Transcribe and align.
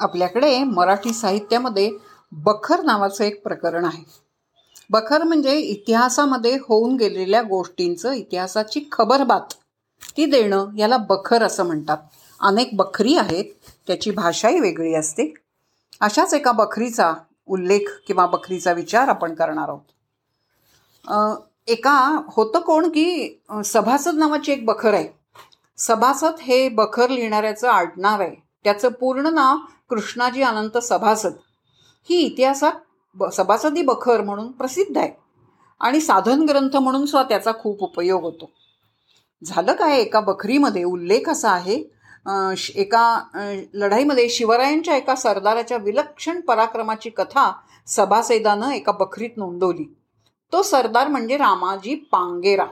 आपल्याकडे 0.00 0.62
मराठी 0.64 1.12
साहित्यामध्ये 1.12 1.90
बखर 2.32 2.82
नावाचं 2.82 3.24
एक 3.24 3.42
प्रकरण 3.42 3.84
आहे. 3.84 4.02
बखर 4.90 5.22
म्हणजे 5.22 5.56
इतिहासामध्ये 5.58 6.56
होऊन 6.68 6.96
गेलेल्या 6.96 7.42
गोष्टींचं 7.42 8.12
इतिहासाची 8.12 8.88
खबरबात. 8.92 9.54
ती 10.16 10.24
देणं 10.26 10.76
याला 10.76 10.96
बखर 11.08 11.42
असं 11.42 11.66
म्हणतात. 11.66 11.98
अनेक 12.40 12.68
बखरी 12.76 13.16
आहेत 13.16 13.44
त्याची 13.86 14.10
भाषाही 14.10 14.60
वेगळी 14.60 14.94
असते. 14.94 15.32
अशाच 16.00 16.34
एका 16.34 16.52
बखरीचा 16.52 17.12
उल्लेख 17.46 17.90
किंवा 18.06 18.26
बखरीचा 18.26 18.72
विचार 18.72 19.08
आपण 19.08 19.34
करणार 19.34 19.68
आहोत. 19.68 19.80
एका 21.66 21.98
होतं 22.28 22.60
कोण 22.60 22.88
की 22.88 23.38
सभासद 23.64 24.18
नावाची 24.18 24.52
एक 24.52 24.64
बखर 24.66 24.94
आहे. 24.94 25.08
सभासद 25.78 26.40
हे 26.40 26.68
बखर 26.68 27.08
लिहिणाऱ्याचं 27.10 27.68
आडनाव 27.68 28.20
आहे. 28.20 28.34
त्याचं 28.64 28.88
पूर्ण 28.90 29.34
नाव 29.34 29.56
कृष्णाजी 29.90 30.42
अनंत 30.42 30.78
सभासद. 30.78 31.32
ही 32.08 32.16
इतिहासात 32.18 32.72
ब 33.16 33.28
सभासदी 33.28 33.82
बखर 33.82 34.20
म्हणून 34.20 34.50
प्रसिद्ध 34.52 34.96
आहे. 34.98 35.10
आणि 35.80 36.00
साधन 36.00 36.42
ग्रंथ 36.42 36.76
म्हणून 36.76 37.04
सुद्धा 37.06 37.28
त्याचा 37.28 37.52
खूप 37.52 37.82
उपयोग 37.82 38.22
होतो. 38.22 38.50
झालं 39.42 39.72
काय? 39.72 40.00
एका 40.00 40.20
बखरीमध्ये 40.20 40.82
उल्लेख 40.84 41.28
असा 41.28 41.50
आहे 41.50 41.82
एका 42.74 43.04
लढाईमध्ये 43.74 44.28
शिवरायांच्या 44.28 44.96
एका 44.96 45.14
सरदाराच्या 45.14 45.76
विलक्षण 45.76 46.40
पराक्रमाची 46.40 47.10
कथा 47.10 47.52
सभासेदानं 47.86 48.70
एका 48.70 48.92
बखरीत 48.92 49.36
नोंदवली. 49.36 49.84
तो 50.52 50.62
सरदार 50.62 51.08
म्हणजे 51.08 51.36
रामाजी 51.36 51.94
पांगेरा. 52.12 52.66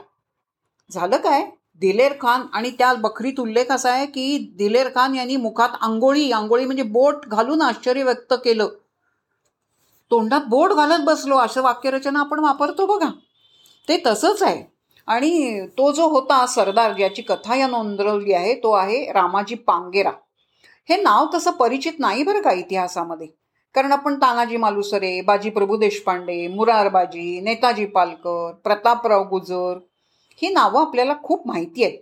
झालं 0.91 1.17
काय? 1.17 1.49
दिलेर 1.81 2.13
खान 2.21 2.41
आणि 2.53 2.69
त्या 2.69 2.93
बखरीत 2.93 3.39
उल्लेख 3.39 3.71
असा 3.71 3.91
आहे 3.91 4.05
की 4.05 4.37
दिलेर 4.57 4.87
खान 4.95 5.15
यांनी 5.15 5.35
मुखात 5.35 5.69
आंघोळी 5.81 6.31
आंघोळी 6.31 6.65
म्हणजे 6.65 6.83
बोट 6.83 7.25
घालून 7.25 7.61
आश्चर्य 7.61 8.03
व्यक्त 8.03 8.33
केलं. 8.33 8.67
तोंडात 10.11 10.41
बोट 10.47 10.71
घालत 10.71 11.03
बसलो 11.03 11.37
असं 11.37 11.61
वाक्यरचना 11.61 12.19
आपण 12.19 12.39
वापरतो 12.39 12.85
बघा. 12.85 13.09
ते 13.87 14.01
तसंच 14.05 14.43
आहे. 14.43 14.63
आणि 15.07 15.61
तो 15.67 15.91
जो 15.91 16.07
होता 16.07 16.45
सरदार 16.45 16.93
ज्याची 16.93 17.21
कथा 17.21 17.55
या 17.55 17.67
नोंदवली 17.67 18.33
आहे 18.33 18.53
तो 18.53 18.71
आहे 18.71 19.11
रामाजी 19.11 19.55
पांगेरा. 19.55 20.11
हे 20.89 21.01
नाव 21.01 21.27
तसं 21.33 21.51
परिचित 21.51 21.99
नाही 21.99 22.23
बरं 22.23 22.41
का 22.41 22.51
इतिहासामध्ये. 22.51 23.27
कारण 23.75 23.91
आपण 23.91 24.15
तानाजी 24.15 24.57
मालुसरे 24.57 25.21
बाजी 25.21 25.49
प्रभू 25.49 25.77
देशपांडे 25.77 26.47
मुरारबाजी 26.47 27.39
नेताजी 27.41 27.85
पालकर 27.85 28.51
प्रतापराव 28.63 29.23
गुजर 29.23 29.77
ही 30.41 30.49
नावं 30.49 30.81
आपल्याला 30.81 31.13
खूप 31.23 31.47
माहिती 31.47 31.83
आहेत. 31.83 31.97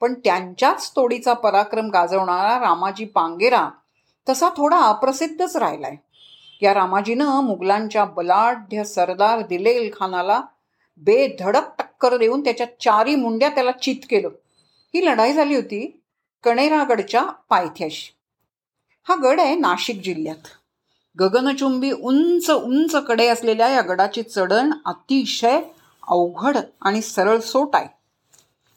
पण 0.00 0.14
त्यांच्याच 0.14 0.92
तोडीचा 0.96 1.32
पराक्रम 1.32 1.90
गाजवणारा 1.90 2.60
रामाजी 2.60 3.04
पांगेरा 3.04 3.70
तसा 4.28 4.48
थोडा 4.48 4.76
अप्रसिद्धच 4.76 5.56
राहिलाय. 5.56 5.96
या 6.62 6.74
रामाजीनं 6.74 7.40
मुघलांच्या 7.44 8.04
बलाढ्य 8.04 8.84
सरदार 8.84 9.40
दिलेल 9.40 9.90
खानाला 10.00 10.40
बेधडक 10.96 11.62
टक्कर 11.78 12.16
देऊन 12.16 12.40
त्याच्या 12.40 12.66
चारी 12.80 13.14
मुंड्या 13.14 13.48
त्याला 13.48 13.70
चित 13.70 13.96
केलं. 14.10 14.28
ही 14.94 15.06
लढाई 15.06 15.32
झाली 15.32 15.54
होती 15.54 16.00
कणेरागडच्या 16.44 17.22
पायथ्याशी. 17.22 18.14
हा 19.08 19.14
गड 19.14 19.40
आहे 19.40 19.54
नाशिक 19.54 20.00
जिल्ह्यात. 20.00 20.48
गगनचुंबी 21.20 21.90
उंच 21.90 22.50
उंच 22.50 22.96
कडे 22.96 23.26
असलेल्या 23.26 23.68
या 23.68 23.80
गडाची 23.80 24.22
चढण 24.22 24.72
अतिशय 24.84 25.60
अवघड 26.10 26.56
आणि 26.80 27.02
सरळ 27.02 27.38
सोट 27.38 27.76
आहे. 27.76 27.88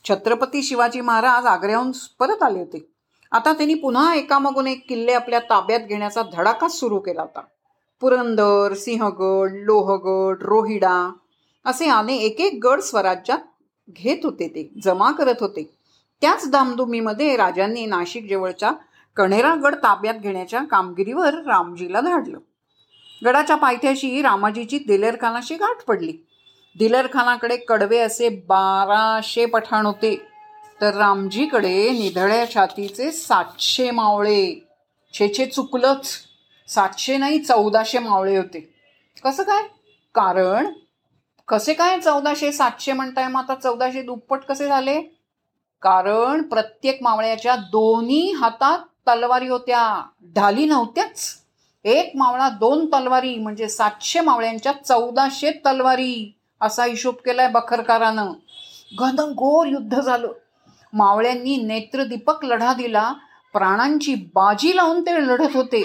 छत्रपती 0.09 0.63
शिवाजी 0.63 1.01
महाराज 1.01 1.45
आग्र्याहून 1.45 1.91
परत 2.19 2.43
आले 2.43 2.59
होते. 2.59 2.89
आता 3.31 3.53
त्यांनी 3.53 3.73
पुन्हा 3.73 4.15
एकामागून 4.15 4.67
एक 4.67 4.89
किल्ले 4.89 5.11
आपल्या 5.11 5.39
ताब्यात 5.39 5.79
घेण्याचा 5.79 6.21
धडाकाच 6.33 6.79
सुरू 6.79 6.99
केला 6.99 7.21
होता. 7.21 7.41
पुरंदर 8.01 8.73
सिंहगड 8.73 9.49
लोहगड 9.53 10.43
रोहिडा 10.43 11.11
असे 11.65 11.89
अनेक 11.89 12.21
एक 12.21 12.39
एक 12.39 12.59
गड 12.65 12.79
स्वराज्यात 12.79 13.39
घेत 13.89 14.17
होते 14.23 14.47
ते 14.47 14.69
जमा 14.83 15.11
करत 15.11 15.35
होते. 15.39 15.69
त्याच 16.21 16.49
दामदुमीमध्ये 16.49 17.37
राजांनी 17.37 17.85
नाशिक 17.85 18.29
जवळच्या 18.29 18.71
कणेरागड 19.15 19.75
ताब्यात 19.75 20.13
घेण्याच्या 20.13 20.63
कामगिरीवर 20.63 21.33
रामजीला 21.33 22.01
धाडलं. 22.01 22.37
गडाच्या 23.25 23.55
पायथ्याशी 23.55 24.21
रामाजीची 24.21 24.77
दिलेरखानाशी 24.77 25.55
गाठ 25.55 25.83
पडली. 25.83 26.17
दिलरखानाकडे 26.79 27.57
कडवे 27.57 27.99
असे 27.99 28.29
बाराशे 28.29 29.45
पठाण 29.45 29.85
होते. 29.85 30.27
तर 30.81 30.95
रामजीकडे 30.95 31.89
निधड्या 31.89 32.53
छातीचे 32.53 33.11
सातशे 33.11 33.91
मावळे. 33.91 34.67
छेछे 35.13 35.45
चुकलंच. 35.45 36.17
सातशे 36.67 37.17
नाही 37.17 37.39
चौदाशे 37.39 37.99
मावळे 37.99 38.37
होते. 38.37 38.73
कसं 39.23 39.43
काय? 39.43 39.63
कारण 40.13 40.67
कसे 41.47 41.73
काय 41.73 41.99
चौदाशे 41.99 42.51
सातशे 42.51 42.93
म्हणताय 42.93 43.27
मग 43.27 43.41
आता 43.41 43.55
चौदाशे 43.55 44.01
दुप्पट 44.01 44.39
कसे 44.39 44.67
झाले? 44.67 45.01
कारण 45.81 46.41
प्रत्येक 46.41 46.97
मावळ्याच्या 47.01 47.55
दोन्ही 47.55 48.31
हातात 48.31 48.79
तलवारी 48.79 49.47
होत्या. 49.47 50.05
ढाली 50.35 50.65
नव्हत्याच. 50.65 51.35
एक 51.83 52.11
मावळा 52.15 52.49
दोन 52.49 52.85
तलवारी 52.85 53.35
म्हणजे 53.35 53.69
सातशे 53.69 54.19
मावळ्यांच्या 54.19 54.71
चौदाशे 54.71 55.51
तलवारी. 55.51 56.37
असा 56.61 56.85
हिशोब 56.85 57.15
केलाय 57.15 57.49
बखरकारानं. 57.49 58.31
घनघोर 58.99 59.67
युद्ध 59.67 60.01
झालं. 60.01 60.31
मावळ्यांनी 60.93 61.57
नेत्रदीपक 61.57 62.45
लढा 62.45 62.73
दिला. 62.73 63.13
प्राणांची 63.53 64.15
बाजी 64.15 64.75
लावून 64.75 65.01
ते 65.01 65.13
लढत 65.13 65.47
होते. 65.53 65.83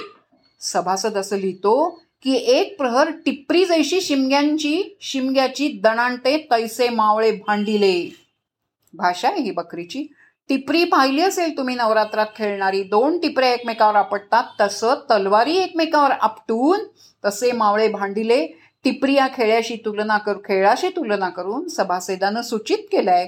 सभासद 0.60 1.16
असं 1.16 1.36
लिहितो 1.36 2.02
की 2.22 2.34
एक 2.34 2.78
प्रहर 2.78 3.10
टिपरी 3.10 3.64
जैशी 3.64 4.00
शिमग्यांची 4.00 4.96
शिमग्याची 5.00 5.68
दणांटे 5.68 6.48
तैसे 6.50 6.88
मावळे 6.88 7.32
भांडिले. 7.32 8.16
भाषा 8.94 9.28
आहे 9.28 9.42
ही 9.42 9.50
बकरीची. 9.50 10.12
टिपरी 10.48 10.84
पाहिली 10.84 11.22
असेल 11.22 11.56
तुम्ही 11.56 11.74
नवरात्रात 11.74 12.26
खेळणारी. 12.36 12.82
दोन 12.82 13.18
टिपऱ्या 13.18 13.54
एकमेकावर 13.54 13.94
आपटतात. 13.94 14.44
तसं 14.60 14.94
तलवारी 14.94 15.56
एकमेकावर 15.56 16.10
आपटून 16.10 16.80
तसे 17.24 17.52
मावळे 17.52 17.88
भांडिले. 17.88 18.48
टिपरी 18.84 19.15
या 19.15 19.28
खेळ्याशी 19.34 19.77
तुलना 19.77 20.19
करू 20.19 20.39
खेळाशी 20.39 20.89
तुलना 20.89 21.28
करून 21.28 21.69
सभासेदानं 21.69 22.43
सूचित 22.43 22.78
केलंय 22.78 23.27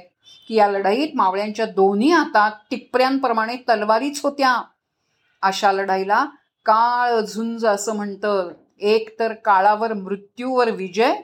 की 0.49 0.55
या 0.55 0.69
लढाईत 0.69 1.09
मावळ्यांच्या 1.15 1.67
दोन्ही 1.67 2.11
हातात 2.11 2.51
टिपऱ्यांप्रमाणे 2.71 3.57
तलवारीच 3.57 4.21
होत्या. 4.25 4.63
अशा 5.43 5.73
लढाईला 5.73 6.25
काळ 6.65 7.21
झुंज 7.21 7.67
असं 7.67 7.97
म्हणतं. 7.97 8.51
एक 8.81 9.21
तर 9.21 9.33
काळावर 9.33 9.93
मृत्यूवर 9.93 10.71
विजय 10.71 11.15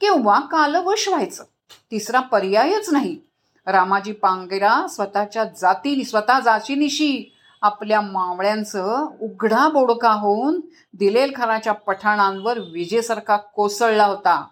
किंवा 0.00 0.40
कालवश 0.40 1.08
व्हायचं. 1.08 1.44
तिसरा 1.90 2.20
पर्यायच 2.20 2.90
नाही. 2.90 3.18
रामाजी 3.66 4.12
पांगेरा 4.12 4.86
स्वतःच्या 4.86 5.44
जाती 5.44 6.04
स्वतः 6.04 6.40
जातीनिशी 6.40 7.33
आपल्या 7.64 8.00
मावळ्यांचं 8.00 9.06
उघडा 9.20 9.68
बोडका 9.68 10.12
होऊन 10.12 10.60
दिलेलखानाच्या 10.94 11.72
पठाणांवर 11.72 12.58
विजेसारखा 12.58 13.36
कोसळला 13.36 14.04
होता. 14.04 14.46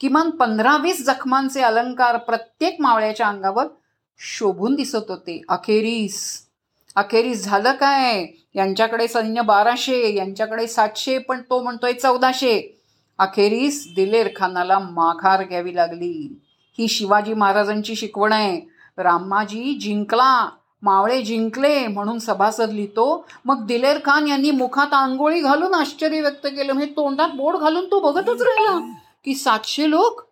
किमान 0.00 0.30
पंधरा 0.30 0.76
वीस 0.76 1.06
जखमांचे 1.06 1.60
अलंकार 1.60 2.16
प्रत्येक 2.16 2.76
मावळ्याच्या 2.80 3.26
अंगावर 3.26 3.66
शोभून 4.18 4.74
दिसत 4.74 5.04
होते. 5.08 5.42
अखेरीस. 5.48 6.46
अखेरीस 6.96 7.44
झालं 7.44 7.72
काय? 7.72 8.26
यांच्याकडे 8.54 9.08
सैन्य 9.08 9.40
बाराशे 9.40 10.14
यांच्याकडे 10.14 10.66
सातशे 10.66 11.18
पण 11.18 11.40
तो 11.40 11.62
म्हणतोय 11.62 11.92
चौदाशे. 11.92 12.82
अखेरीस 13.18 13.92
दिलेर 13.96 14.28
खानाला 14.36 14.78
माघार 14.78 15.44
घ्यावी 15.44 15.76
लागली. 15.76 16.40
ही 16.78 16.88
शिवाजी 16.88 17.34
महाराजांची 17.34 17.94
शिकवण 17.94 18.32
आहे. 18.32 18.60
रामाजी 18.98 19.78
जिंकला. 19.80 20.50
मावळे 20.84 21.22
जिंकले 21.22 21.86
म्हणून 21.86 22.18
सभासद 22.18 22.70
लिहितो 22.70 23.26
मग 23.44 23.66
दिलेर 23.66 23.98
खान 24.04 24.26
यांनी 24.28 24.50
मुखात 24.50 24.92
आंघोळी 24.92 25.40
घालून 25.40 25.74
आश्चर्य 25.74 26.20
व्यक्त 26.20 26.46
केलं. 26.46 26.72
म्हणजे 26.72 26.92
तोंडात 26.96 27.28
बोट 27.28 27.56
घालून 27.56 27.86
तो 27.86 28.00
बघतच 28.00 28.42
राहिला 28.42 28.78
की 29.24 29.34
सातशे 29.34 29.90
लोक. 29.90 30.22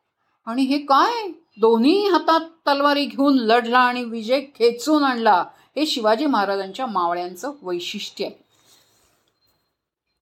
आणि 0.46 0.62
हे 0.62 0.78
काय? 0.78 1.28
दोन्ही 1.60 2.08
हातात 2.08 2.40
तलवारी 2.40 3.04
घेऊन 3.04 3.34
लढला 3.34 3.78
आणि 3.78 4.04
विजय 4.04 4.40
खेचून 4.40 5.04
आणला. 5.04 5.44
हे 5.76 5.86
शिवाजी 5.86 6.26
महाराजांच्या 6.26 6.86
मावळ्यांचं 6.86 7.52
वैशिष्ट्य 7.62 8.24
आहे. 8.24 8.44